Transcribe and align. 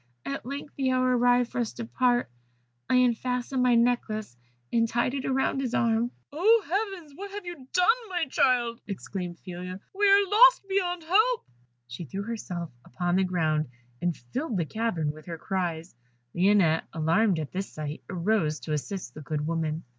At 0.25 0.47
length 0.47 0.73
the 0.77 0.89
hour 0.89 1.15
arrived 1.15 1.51
for 1.51 1.59
us 1.61 1.73
to 1.73 1.85
part, 1.85 2.27
I 2.89 2.95
unfastened 2.95 3.61
my 3.61 3.75
necklace, 3.75 4.35
and 4.73 4.87
tied 4.89 5.13
it 5.13 5.29
round 5.29 5.61
his 5.61 5.75
arm" 5.75 6.09
"Oh, 6.33 6.63
heavens! 6.67 7.13
what 7.15 7.29
have 7.29 7.45
you 7.45 7.67
done, 7.71 7.87
my 8.09 8.25
child?" 8.25 8.81
exclaimed 8.87 9.37
Phila. 9.41 9.79
"We 9.93 10.07
are 10.09 10.27
lost 10.27 10.67
beyond 10.67 11.03
help." 11.03 11.45
She 11.85 12.05
threw 12.05 12.23
herself 12.23 12.71
upon 12.83 13.15
the 13.15 13.23
ground, 13.23 13.67
and 14.01 14.17
filled 14.17 14.57
the 14.57 14.65
cavern 14.65 15.11
with 15.11 15.27
her 15.27 15.37
cries, 15.37 15.93
Lionette, 16.33 16.85
alarmed 16.93 17.37
at 17.37 17.51
this 17.51 17.71
sight, 17.71 18.03
arose 18.09 18.59
to 18.61 18.73
assist 18.73 19.13
the 19.13 19.21
good 19.21 19.45
woman. 19.45 19.83